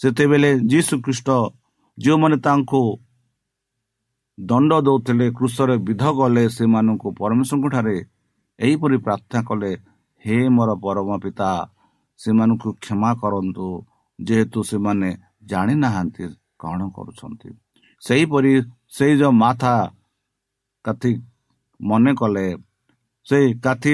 [0.00, 1.28] ସେତେବେଳେ ଯୀଶୁଖ୍ରୀଷ୍ଟ
[1.98, 2.82] ଯେଉଁମାନେ ତାଙ୍କୁ
[4.38, 7.96] ଦଣ୍ଡ ଦେଉଥିଲେ କୃଷରେ ବିଧ କଲେ ସେମାନଙ୍କୁ ପରମେଶ୍ୱରଙ୍କ ଠାରେ
[8.60, 9.70] ଏହିପରି ପ୍ରାର୍ଥନା କଲେ
[10.24, 11.50] ହେ ମୋର ପରମ ପିତା
[12.20, 13.66] ସେମାନଙ୍କୁ କ୍ଷମା କରନ୍ତୁ
[14.18, 15.10] ଯେହେତୁ ସେମାନେ
[15.50, 16.24] ଜାଣିନାହାନ୍ତି
[16.60, 17.50] କ'ଣ କରୁଛନ୍ତି
[18.02, 18.52] ସେହିପରି
[18.96, 19.72] ସେଇ ଯେଉଁ ମାଥା
[20.84, 21.10] କାଥି
[21.80, 22.46] ମନେ କଲେ
[23.26, 23.92] ସେଇ କାଥି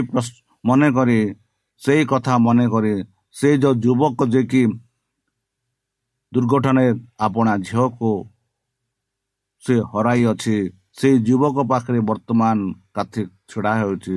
[0.64, 1.20] ମନେ କରି
[1.82, 2.94] ସେଇ କଥା ମନେ କରି
[3.36, 4.62] ସେ ଯେଉଁ ଯୁବକ ଯେ କି
[6.32, 6.86] ଦୁର୍ଘଟଣାରେ
[7.20, 8.12] ଆପଣା ଝିଅକୁ
[9.64, 10.56] ସେ ହରାଇ ଅଛି
[10.98, 12.56] ସେଇ ଯୁବକ ପାଖରେ ବର୍ତ୍ତମାନ
[12.94, 14.16] କାଥି ଛିଡ଼ା ହେଉଛି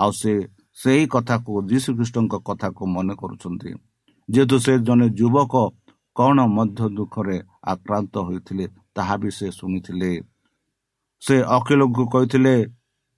[0.00, 0.32] ଆଉ ସେ
[0.78, 3.70] ସେଇ କଥାକୁ ଯୀଶୁଖ୍ରୀଷ୍ଟଙ୍କ କଥାକୁ ମନେ କରୁଛନ୍ତି।
[4.28, 5.54] ଯେହେତୁ ସେ ଜଣେ ଯୁବକ
[6.16, 7.36] କ'ଣ ମଧ୍ୟ ଦୁଃଖରେ
[7.72, 10.12] ଆକ୍ରାନ୍ତ ହୋଇଥିଲେ ତାହା ବି ସେ ଶୁଣିଥିଲେ।
[11.22, 12.54] ସେ ଅକିଲଙ୍କୁ କହିଥିଲେ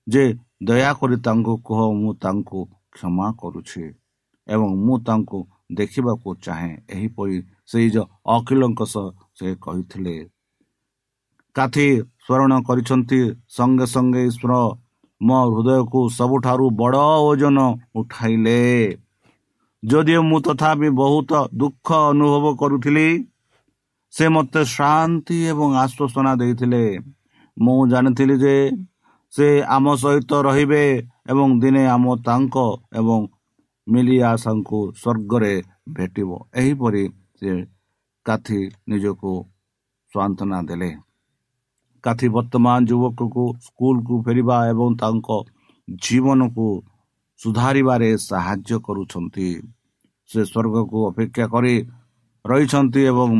[0.07, 0.23] ଯେ
[0.67, 2.59] ଦୟାକରି ତାଙ୍କୁ କୁହ ମୁଁ ତାଙ୍କୁ
[2.95, 3.83] କ୍ଷମା କରୁଛି
[4.47, 5.39] ଏବଂ ମୁଁ ତାଙ୍କୁ
[5.79, 7.37] ଦେଖିବାକୁ ଚାହେଁ। ଏହିପରି
[7.71, 9.05] ସେଇ ଯେଉଁ ଅକିଲଙ୍କ ସହ
[9.37, 10.15] ସେ କହିଥିଲେ।
[11.55, 11.87] କାଥି
[12.23, 13.19] ସ୍ମରଣ କରିଛନ୍ତି
[13.57, 14.53] ସଙ୍ଗେ ସଙ୍ଗେ ଈଶ୍ୱର
[15.23, 17.57] ମୋ ହୃଦୟକୁ ସବୁଠାରୁ ବଡ଼ ଓଜନ
[17.95, 18.59] ଉଠାଇଲେ।
[19.83, 23.07] ଯଦିଓ ମୁଁ ତଥାପି ବହୁତ ଦୁଃଖ ଅନୁଭବ କରୁଥିଲି
[24.13, 26.83] ସେ ମୋତେ ଶାନ୍ତି ଏବଂ ଆଶ୍ୱାସନା ଦେଇଥିଲେ।
[27.57, 28.55] ମୁଁ ଜାଣିଥିଲି ଯେ
[29.33, 30.83] ସେ ଆମ ସହିତ ରହିବେ
[31.31, 32.55] ଏବଂ ଦିନେ ଆମ ତାଙ୍କ
[32.99, 33.19] ଏବଂ
[33.87, 35.53] ମିଲିଆସାଙ୍କୁ ସ୍ୱର୍ଗରେ
[35.95, 37.03] ଭେଟିବ। ଏହିପରି
[37.39, 37.51] ସେ
[38.25, 38.59] କାଥି
[38.89, 39.31] ନିଜକୁ
[40.13, 40.91] ସାନ୍ତ୍ୱନା ଦେଲେ।
[42.03, 45.27] କାଥି ବର୍ତ୍ତମାନ ଯୁବକକୁ ସ୍କୁଲକୁ ଫେରିବା ଏବଂ ତାଙ୍କ
[45.87, 46.67] ଜୀବନକୁ
[47.39, 49.49] ସୁଧାରିବାରେ ସାହାଯ୍ୟ କରୁଛନ୍ତି।
[50.29, 51.75] ସେ ସ୍ୱର୍ଗକୁ ଅପେକ୍ଷା କରି
[52.45, 53.31] ରହିଛନ୍ତି ଏବଂ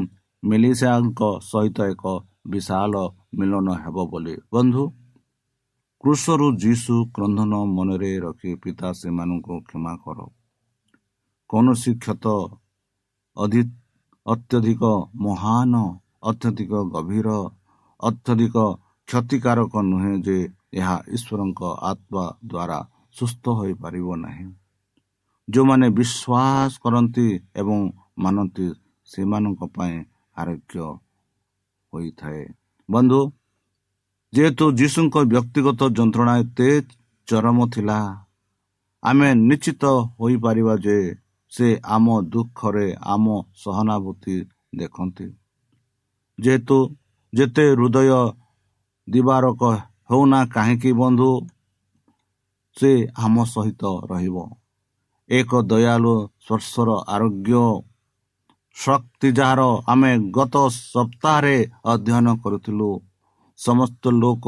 [0.44, 2.04] ମିଲିସାଙ୍କ ସହିତ ଏକ
[2.52, 2.94] ବିଶାଳ
[3.38, 4.84] ମିଳନ ହେବ ବୋଲି। ବନ୍ଧୁ
[6.04, 10.20] କୃଷରୁ ଯୀଶୁ କ୍ରନ୍ଧନ ମନରେ ରଖି ପିତା ସେମାନଙ୍କୁ କ୍ଷମା କର।
[11.50, 12.26] କୌଣସି କ୍ଷତ
[14.26, 14.84] ଅତ୍ୟଧିକ
[15.24, 15.74] ମହାନ
[16.30, 17.30] ଅତ୍ୟଧିକ ଗଭୀର
[18.10, 18.56] ଅତ୍ୟଧିକ
[19.08, 20.38] କ୍ଷତିକାରକ ନୁହେଁ ଯେ
[20.80, 22.80] ଏହା ଈଶ୍ୱରଙ୍କ ଆତ୍ମା ଦ୍ୱାରା
[23.16, 24.48] ସୁସ୍ଥ ହୋଇପାରିବ ନାହିଁ।
[25.48, 27.80] ଯେଉଁମାନେ ବିଶ୍ୱାସ କରନ୍ତି ଏବଂ
[28.18, 28.68] ମାନନ୍ତି
[29.08, 29.96] ସେମାନଙ୍କ ପାଇଁ
[30.38, 30.76] ଆରୋଗ୍ୟ
[31.94, 32.44] ହୋଇଥାଏ।
[32.90, 33.20] ବନ୍ଧୁ
[34.34, 36.70] ଯେହେତୁ ଯୀଶୁଙ୍କ ବ୍ୟକ୍ତିଗତ ଯନ୍ତ୍ରଣା ଏତେ
[37.28, 38.00] ଚରମ ଥିଲା
[39.04, 39.84] ଆମେ ନିଶ୍ଚିତ
[40.20, 40.98] ହୋଇପାରିବା ଯେ
[41.52, 43.26] ସେ ଆମ ଦୁଃଖରେ ଆମ
[43.62, 44.36] ସହାନୁଭୂତି
[44.76, 45.28] ଦେଖନ୍ତି।
[46.40, 46.78] ଯେହେତୁ
[47.34, 48.10] ଯେତେ ହୃଦୟ
[49.08, 49.62] ଦିବାରକ
[50.10, 51.32] ହେଉନା କାହିଁକି ବନ୍ଧୁ?
[52.78, 52.92] ସେ
[53.24, 54.38] ଆମ ସହିତ ରହିବ।
[55.30, 56.16] ଏକ ଦୟାଲୁ
[56.46, 57.64] ସ୍ପର୍ଶର ଆରୋଗ୍ୟ
[58.76, 60.56] ଶକ୍ତି ଯାହାର ଆମେ ଗତ
[60.94, 62.90] ସପ୍ତାହରେ ଅଧ୍ୟୟନ କରୁଥିଲୁ।
[63.60, 64.46] ସମସ୍ତ ଲୋକ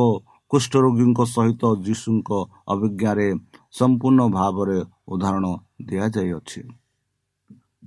[0.52, 2.30] କୁଷ୍ଠରୋଗୀଙ୍କ ସହିତ ଯୀଶୁଙ୍କ
[2.68, 3.28] ଅଭିଜ୍ଞାରେ
[3.72, 5.46] ସମ୍ପୂର୍ଣ୍ଣ ଭାବରେ ଉଦାହରଣ
[5.82, 6.62] ଦିଆଯାଇଅଛି।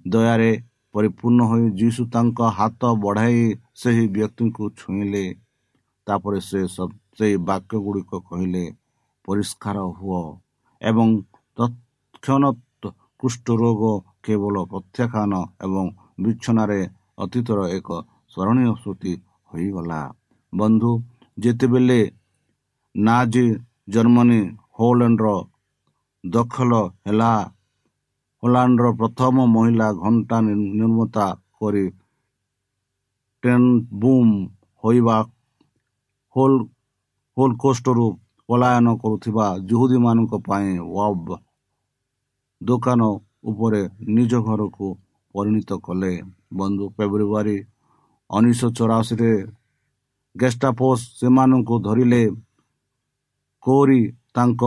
[0.08, 0.50] ଦୟାରେ
[0.98, 3.42] ପରିପୂର୍ଣ୍ଣ ହୋଇ ଯୀଶୁ ତାଙ୍କ ହାତ ବଢ଼ାଇ
[3.80, 5.24] ସେହି ବ୍ୟକ୍ତିଙ୍କୁ ଛୁଇଁଲେ।
[6.06, 6.60] ତାପରେ ସେ
[7.18, 8.64] ସେହି ବାକ୍ୟ ଗୁଡ଼ିକ କହିଲେ
[9.24, 10.22] ପରିଷ୍କାର ହୁଅ
[10.82, 11.08] ଏବଂ
[11.58, 12.86] ତତ୍କ୍ଷଣତ୍
[13.22, 13.82] କୁଷ୍ଠରୋଗ
[14.24, 15.32] କେବଳ ପ୍ରତ୍ୟାଖ୍ୟାନ
[15.66, 15.84] ଏବଂ
[16.22, 16.80] ବିଚ୍ଛନାରେ
[17.24, 17.88] ଅତୀତର ଏକ
[18.32, 19.12] ସ୍ମରଣୀୟ ସ୍ମୃତି
[19.50, 20.00] ହୋଇଗଲା।
[20.52, 20.90] ବନ୍ଧୁ
[21.38, 22.00] ଯେତେବେଳେ
[22.94, 23.46] ନାଜି
[23.94, 24.40] ଜର୍ମାନୀ
[24.76, 25.28] ହୋଲାଣ୍ଡର
[26.24, 26.72] ଦଖଲ
[27.06, 27.32] ହେଲା
[28.42, 31.26] ହୋଲାଣ୍ଡର ପ୍ରଥମ ମହିଳା ଘଣ୍ଟା ନିର୍ମାତା
[31.58, 31.84] କରି
[34.02, 34.34] ବୁମ୍
[34.84, 35.16] ହୋଇବା
[36.36, 36.58] ହୋଲ୍
[37.36, 38.06] ହୋଲକୋଷ୍ଟରୁ
[38.48, 41.30] ପଳାୟନ କରୁଥିବା ଜୁହୁଦୀମାନଙ୍କ ପାଇଁ ୱାବ୍
[42.60, 43.00] ଦୋକାନ
[43.50, 43.82] ଉପରେ
[44.16, 44.86] ନିଜ ଘରକୁ
[45.34, 46.12] ପରିଣତ କଲେ।
[46.58, 47.56] ବନ୍ଧୁ ଫେବୃଆରୀ
[48.30, 49.32] ଉଣେଇଶହ ଚଉରାଅଶୀରେ
[50.34, 52.22] ଗେଷ୍ଟାପୋସ୍ ସେମାନଙ୍କୁ ଧରିଲେ
[53.62, 54.00] କୌରୀ
[54.34, 54.62] ତାଙ୍କ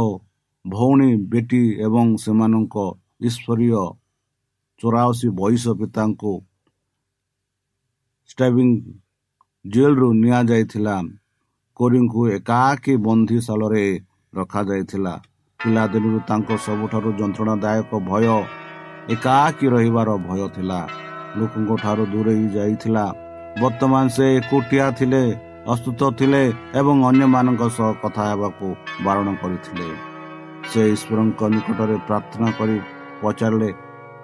[0.65, 2.75] ଭଉଣୀ ବେଟି ଏବଂ ସେମାନଙ୍କ
[3.21, 3.81] ଈଶ୍ୱରୀୟ
[4.79, 6.34] ଚଉରାଅଶୀ ବୟସ ପିତାଙ୍କୁ
[8.29, 8.69] ଷ୍ଟାବିଂ
[9.65, 10.95] ଜେଲରୁ ନିଆଯାଇଥିଲା।
[11.79, 13.86] କୋରିଙ୍କୁ ଏକାକୀ ବନ୍ଦିଶାଳରେ
[14.34, 15.13] ରଖାଯାଇଥିଲା।
[15.60, 18.25] ପିଲାଦିନରୁ ତାଙ୍କ ସବୁଠାରୁ ଯନ୍ତ୍ରଣାଦାୟକ ଭୟ
[19.15, 20.79] ଏକାକୀ ରହିବାର ଭୟ ଥିଲା।
[21.38, 23.05] ଲୋକଙ୍କ ଠାରୁ ଦୂରେଇ ଯାଇଥିଲା।
[23.62, 25.23] ବର୍ତ୍ତମାନ ସେ ଏକୁଟିଆ ଥିଲେ
[25.73, 26.43] ଅସ୍ତୁତ ଥିଲେ
[26.79, 28.67] ଏବଂ ଅନ୍ୟମାନଙ୍କ ସହ କଥା ହେବାକୁ
[29.05, 29.89] ବାରଣ କରିଥିଲେ।
[30.69, 32.77] ସେ ଈଶ୍ୱରଙ୍କ ନିକଟରେ ପ୍ରାର୍ଥନା କରି
[33.21, 33.73] ପଚାରିଲେ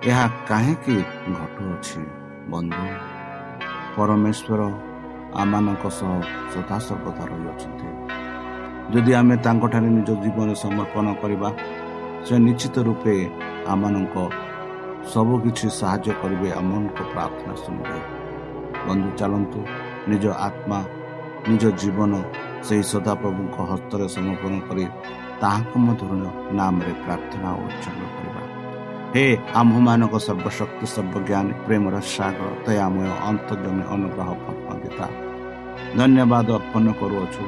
[0.03, 0.95] ଏହା କାହିଁକି
[1.39, 2.01] ଘଟୁଅଛି
[2.49, 2.85] ବନ୍ଧୁ?
[3.95, 4.61] ପରମେଶ୍ୱର
[5.41, 6.11] ଆମମାନଙ୍କ ସହ
[6.53, 7.87] ସଦାସର୍ବଦା ରହିଅଛନ୍ତି।
[8.93, 11.49] ଯଦି ଆମେ ତାଙ୍କଠାରେ ନିଜ ଜୀବନ ସମର୍ପଣ କରିବା
[12.25, 13.15] ସେ ନିଶ୍ଚିତ ରୂପେ
[13.67, 14.15] ଆମମାନଙ୍କ
[15.13, 17.99] ସବୁକିଛି ସାହାଯ୍ୟ କରିବେ ଆମମାନଙ୍କ ପ୍ରାର୍ଥନା ଶୁଣିବେ।
[18.87, 19.59] ବନ୍ଧୁ ଚାଲନ୍ତୁ
[20.07, 20.79] ନିଜ ଆତ୍ମା
[21.49, 22.11] ନିଜ ଜୀବନ
[22.67, 24.85] ସେହି ସଦାପ୍ରଭୁଙ୍କ ହସ୍ତରେ ସମର୍ପଣ କରି
[25.41, 26.15] ତାହାଙ୍କ ମଧ୍ୟରୁ
[26.51, 28.46] ନାମରେ ପ୍ରାର୍ଥନା ଉଚ୍ଚାରଣ କରିବା।
[29.15, 29.25] ହେ
[29.59, 34.29] ଆମ୍ଭମାନଙ୍କ ସର୍ବଶକ୍ତି ସର୍ବଜ୍ଞାନୀ ପ୍ରେମର ସାଗର ଦୟାମୟ ଅନ୍ତର୍ଜମୀ ଅନୁଗ୍ରହ
[34.87, 35.07] ପିତା
[35.97, 37.41] ଧନ୍ୟବାଦ ଅର୍ପଣ କରୁଅଛୁ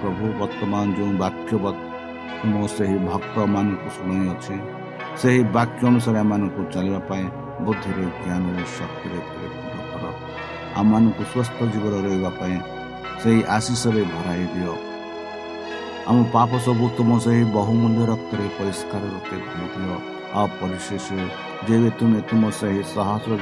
[0.00, 1.52] ପ୍ରଭୁ ବର୍ତ୍ତମାନ ଯେଉଁ ବାକ୍ୟ
[2.50, 4.54] ମୁଁ ସେହି ଭକ୍ତମାନଙ୍କୁ ଶୁଣାଇଅଛି
[5.20, 7.24] ସେହି ବାକ୍ୟ ଅନୁସାରେ ଏମାନଙ୍କୁ ଚାଲିବା ପାଇଁ
[7.64, 9.20] ବୁଦ୍ଧିରେ ଜ୍ଞାନରେ ଶକ୍ତିରେ
[9.90, 10.04] କର।
[10.80, 12.56] ଆମମାନଙ୍କୁ ସୁସ୍ଥ ଜୀବନ ରହିବା ପାଇଁ
[13.22, 14.74] ସେହି ଆଶିଷରେ ଭରାଇ ଦିଅ।
[16.08, 20.46] ଆମ ପାପ ସବୁ ତୁମ ସେହି ବହୁମୂଲ୍ୟ ରକ୍ତରେ ପରିଷ୍କାର ରୂପେ ଧୋଇ ଦିଅ। ଆଉ
[21.68, 22.82] ଯେବେ ତୁମେ ତୁମ ସେହି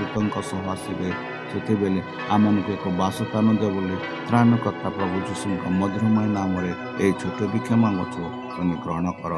[0.00, 1.08] ଦୂତଙ୍କ ସହ ଆସିବେ
[1.50, 2.00] ସେତେବେଳେ
[2.34, 3.96] ଆମମାନଙ୍କୁ ଏକ ବାସସ୍ଥାନ ଦେବ ବୋଲି
[4.28, 8.16] ତ୍ରାଣକର୍ତ୍ତା ପ୍ରଭୁ ଯୀଶୁଙ୍କ ମଧୁରମୟ ନାମରେ ଏହି ଛୋଟ ବିକ୍ଷମା ଗଛ
[8.54, 9.34] ତୁମେ ଗ୍ରହଣ କର।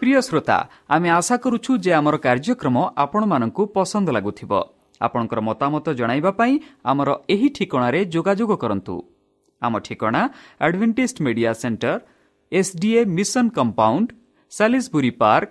[0.00, 0.58] ପ୍ରିୟ ଶ୍ରୋତା
[0.94, 4.52] ଆମେ ଆଶା କରୁଛୁ ଯେ ଆମର କାର୍ଯ୍ୟକ୍ରମ ଆପଣମାନଙ୍କୁ ପସନ୍ଦ ଲାଗୁଥିବ।
[5.00, 6.54] ଆପଣଙ୍କର ମତାମତ ଜଣାଇବା ପାଇଁ
[6.90, 8.94] ଆମର ଏହି ଠିକଣାରେ ଯୋଗାଯୋଗ କରନ୍ତୁ।
[9.62, 10.22] ଆମ ଠିକଣା
[10.64, 11.98] Adventist Media Centre
[12.52, 14.08] SDA Mission Compound
[14.52, 15.50] Salisbury Park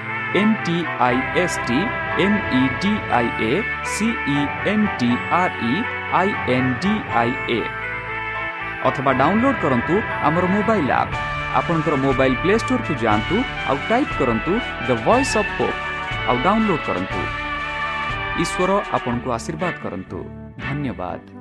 [0.33, 1.77] V E N T I S T
[2.23, 7.59] M E D I A C E N T R E I N D I A
[8.85, 11.17] ଅଥବା download କରନ୍ତୁ ଆମର mobile app
[11.55, 13.35] ଆପଣଙ୍କର mobile play ଷ୍ଟୋରକୁ ଯାଆନ୍ତୁ
[13.69, 14.53] ଆଉ type କରନ୍ତୁ
[14.87, 15.77] the Voice of Hope
[16.29, 17.19] ଆଉ download କରନ୍ତୁ
[18.43, 20.17] ଈଶ୍ୱର ଆପଣଙ୍କୁ ଆଶୀର୍ବାଦ କରନ୍ତୁ
[20.65, 21.40] ଧନ୍ୟବାଦ